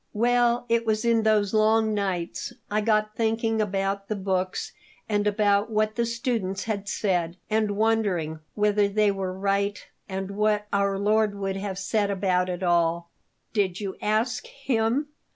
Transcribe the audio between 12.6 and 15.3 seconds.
all." "Did you ask Him?"